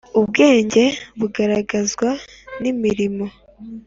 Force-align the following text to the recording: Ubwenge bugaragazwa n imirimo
Ubwenge 0.19 0.83
bugaragazwa 1.19 2.09
n 2.61 2.63
imirimo 2.71 3.25